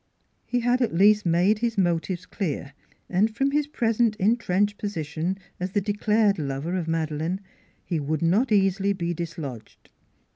[0.47, 2.73] He had at least made his motives clear.
[3.07, 7.39] And from his present intrenched position as the declared lover of Madeleine
[7.85, 9.91] he would not easily be dis lodged.